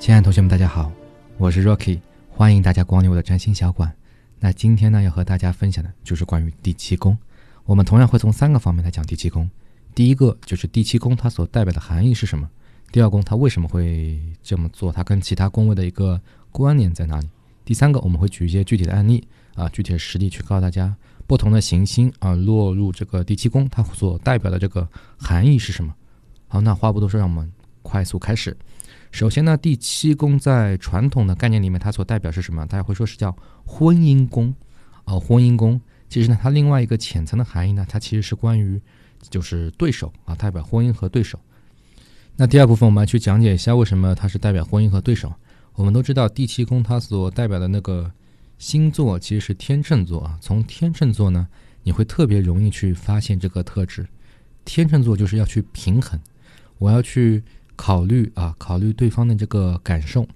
[0.00, 0.90] 亲爱的同学们，大家好，
[1.36, 2.00] 我是 Rocky，
[2.30, 3.94] 欢迎大家光临我的占星小馆。
[4.38, 7.16] 那今天呢，要和大家分享的就是关于第七宫。
[7.66, 9.48] 我们同样会从三个方面来讲第七宫。
[9.94, 12.48] 第一个就是第七宫它所代表的含义是什么？
[12.90, 14.90] 第二宫它为什么会这么做？
[14.90, 16.18] 它跟其他宫位的一个
[16.50, 17.28] 关联在哪里？
[17.66, 19.22] 第三个我们会举一些具体的案例
[19.54, 25.94] 啊，具体的实例去告诉大家，不同的行星啊落入这个第七宫，它所代表的这个含义是什么？
[26.48, 28.56] 好，那话不多说，让我们快速开始。
[29.10, 32.64] 首先呢，第七宫在传统的概念里面，它所代表是什么？
[32.66, 34.54] 大家会说是叫婚姻宫，
[35.04, 35.80] 啊，婚姻宫。
[36.08, 38.80] 其实呢，它另外一个浅层的含义呢，它其实是关于
[39.28, 41.38] 就是对手啊，代表婚姻和对手。
[42.36, 45.32] 那第二部分我们来去讲解一下为什么它是代表婚姻和对手。
[45.74, 48.10] 我们都知道第七宫它所代表的那个
[48.58, 50.38] 星座其实是天秤座啊。
[50.40, 51.48] 从天秤座呢，
[51.82, 54.06] 你会特别容易去发现这个特质。
[54.64, 56.18] 天秤座就是要去平衡，
[56.78, 57.42] 我要去。
[57.82, 60.28] 考虑啊，考虑对方的这个感受，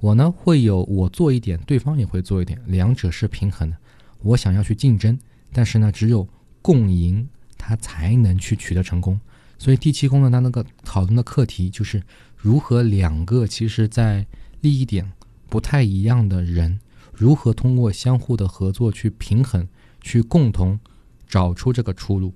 [0.00, 3.76] 我呢会有我做一点，对方也会做一点，两者是平衡的。
[4.22, 5.16] 我想要去竞争，
[5.52, 6.28] 但是呢，只有
[6.60, 9.20] 共赢，他才能去取得成功。
[9.56, 12.02] 所以第七宫呢，它那个讨论的课题就是
[12.36, 14.26] 如何两个其实在
[14.60, 15.12] 利益点
[15.48, 16.80] 不太一样的人，
[17.12, 19.68] 如何通过相互的合作去平衡，
[20.00, 20.80] 去共同
[21.28, 22.34] 找出这个出路。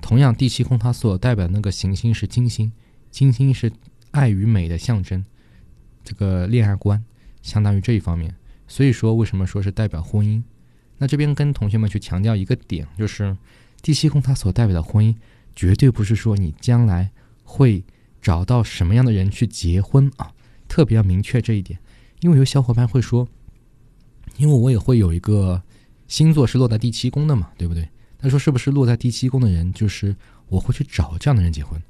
[0.00, 2.70] 同样，第七宫它所代表的那个行星是金星，
[3.10, 3.72] 金星是。
[4.16, 5.22] 爱与美的象征，
[6.02, 7.04] 这个恋爱观
[7.42, 8.34] 相当于这一方面。
[8.66, 10.42] 所以说，为什么说是代表婚姻？
[10.96, 13.36] 那这边跟同学们去强调一个点，就是
[13.82, 15.14] 第七宫它所代表的婚姻，
[15.54, 17.10] 绝对不是说你将来
[17.44, 17.84] 会
[18.22, 20.32] 找到什么样的人去结婚啊，
[20.66, 21.78] 特别要明确这一点。
[22.20, 23.28] 因为有小伙伴会说，
[24.38, 25.62] 因为我也会有一个
[26.08, 27.86] 星座是落在第七宫的嘛，对不对？
[28.18, 30.16] 他说是不是落在第七宫的人，就是
[30.48, 31.80] 我会去找这样的人结婚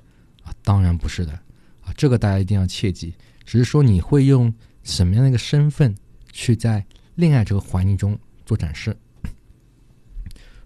[0.42, 0.52] 啊？
[0.62, 1.38] 当然不是的。
[1.86, 3.14] 啊，这个大家一定要切记。
[3.46, 5.94] 只是说你会用什么样的一个身份
[6.32, 8.94] 去在恋爱这个环境中做展示。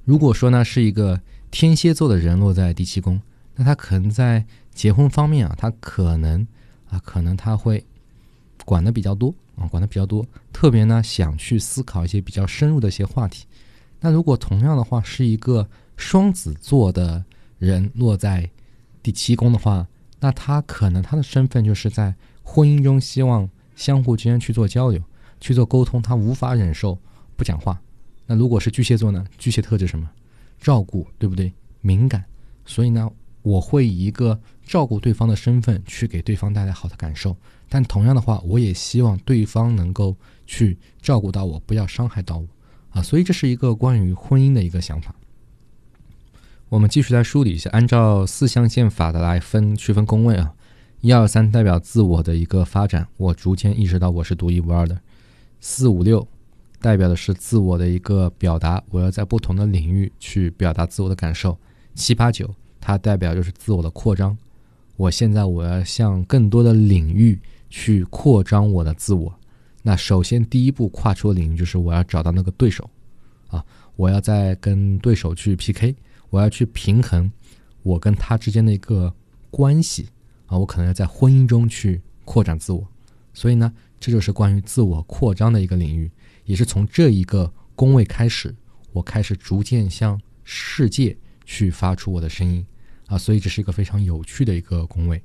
[0.04, 1.20] 如果说呢是一个
[1.50, 3.20] 天蝎座的人落在第七宫，
[3.54, 6.46] 那他可能在结婚方面啊，他可能
[6.88, 7.84] 啊，可能他会
[8.64, 13.44] 管的比较多啊，管的比较多，特别呢想去思考一些比较深入的一些话题。
[14.00, 17.22] 那如果同样的话是一个双子座的
[17.58, 18.50] 人落在
[19.02, 19.86] 第七宫的话，
[20.20, 25.02] 那他可能他的身份就是在婚姻中希望相互之间去做交流、
[25.40, 26.98] 去做沟通，他无法忍受
[27.36, 27.80] 不讲话。
[28.26, 29.24] 那如果是巨蟹座呢？
[29.38, 30.08] 巨蟹特质什么？
[30.60, 31.52] 照顾，对不对？
[31.80, 32.24] 敏感。
[32.66, 33.10] 所以呢，
[33.42, 37.34] 我会以一个照顾对方的身份去给对方带来好的感受。
[37.68, 40.14] 但同样的话，我也希望对方能够
[40.46, 42.46] 去照顾到我，不要伤害到我
[42.90, 43.02] 啊。
[43.02, 45.14] 所以这是一个关于婚姻的一个想法。
[46.70, 50.54] 我们继续来梳理一下，按照四象限法的来分区分宫位啊，
[51.00, 54.94] 一二三代表自我的一个发展，我逐渐意识到我是独一无二的；
[55.58, 56.24] 四五六
[56.80, 61.58] 代表的是自我的一个表达，我要在不同的领域去表达自我的感受；
[61.96, 62.48] 七八九
[62.80, 64.38] 它代表就是自我的扩张，
[64.96, 67.36] 我现在我要向更多的领域
[67.68, 69.34] 去扩张我的自我。
[69.82, 72.88] 那首先第一步跨出的领域就是我要找到那个对手。
[73.48, 73.64] 啊，
[73.96, 75.96] 我要在跟对手去 PK。
[76.30, 77.30] 我要去平衡
[77.82, 79.12] 我跟他之间的一个
[79.50, 80.08] 关系
[80.46, 82.86] 啊，我可能要在婚姻中去扩展自我，
[83.34, 86.10] 所以呢，这就是关于自我扩张的一个领域，
[86.44, 88.54] 也是从这一个宫位开始，
[88.92, 92.64] 我开始逐渐向世界去发出我的声音
[93.06, 95.22] 啊，所以这是一个非常有趣的一个宫位。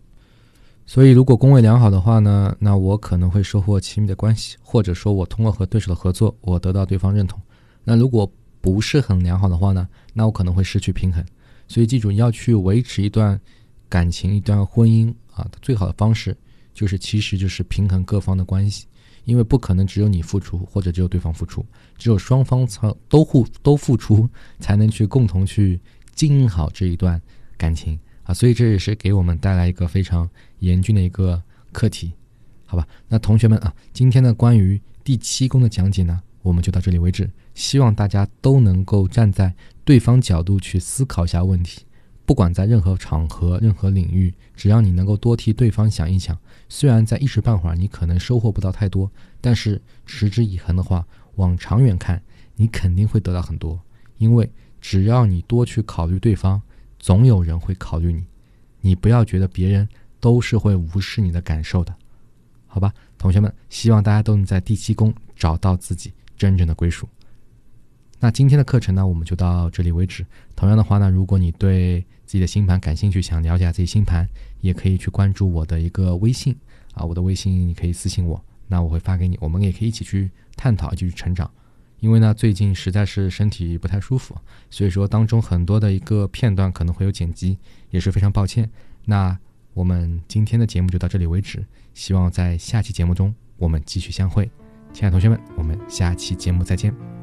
[0.87, 7.41] 所以如果宫位良好的话呢，那我可能会收获亲密的关系，或者说我通过和对手的合作，我得到对方认同。
[7.83, 8.31] 那如果
[8.65, 11.23] 不是很良好的话呢，那我可能会失去平衡。
[11.67, 13.39] 所以记住，要去维持一段
[13.87, 16.35] 感情、一段婚姻啊，最好的方式
[16.73, 18.87] 就是，其实就是平衡各方的关系。
[19.25, 21.63] 因为不可能只有你付出，或者只有对方付出，
[21.95, 24.27] 只有双方才都互都付出，
[24.59, 25.79] 才能去共同去
[26.15, 27.21] 经营好这一段
[27.57, 28.33] 感情啊。
[28.33, 30.27] 所以这也是给我们带来一个非常
[30.59, 31.39] 严峻的一个
[31.71, 32.13] 课题，
[32.65, 32.87] 好吧？
[33.07, 36.19] 那同学们啊，今天的关于第七宫的讲解呢？
[36.45, 37.27] 我们就到这里为止。
[37.55, 39.51] 希望大家都能够站在
[39.83, 41.81] 对方角度去思考一下问题。
[42.23, 46.37] 不管在任何场合、任何领域，只要你能够多替对方想一想，
[46.69, 49.11] 虽然在一时半会儿你可能收获不到太多，
[49.41, 52.21] 但是持之以恒的话，往长远看，
[52.55, 53.79] 你肯定会得到很多。
[54.19, 54.47] 因为
[54.79, 56.61] 只要你多去考虑对方，
[56.99, 58.23] 总有人会考虑你。
[58.81, 59.87] 你不要觉得别人
[60.19, 61.95] 都是会无视你的感受的，
[62.67, 63.51] 好吧，同学们。
[63.69, 66.13] 希望大家都能在第七宫找到自己。
[66.37, 67.07] 真正的归属。
[68.19, 70.25] 那今天的课程呢，我们就到这里为止。
[70.55, 74.27] 同样的话呢，如果你对自己的星盘感兴趣，想了解自己星盘，
[74.61, 76.55] 也可以去关注我的一个微信
[76.93, 81.49] 啊，我的微信你可以私信我，那我会发给你，我们也可以一起去探讨，一起去成长。
[81.99, 84.35] 因为呢，最近实在是身体不太舒服，
[84.69, 87.57] 所以说当中很多的一个片段可能会有剪辑，
[87.89, 88.69] 也是非常抱歉。
[89.03, 89.37] 那
[89.73, 94.49] 我们今天的节目就到这里为止，希望在下期节目中我们继续相会。
[94.95, 97.14] 亲爱的同学们，我们下期节目再见。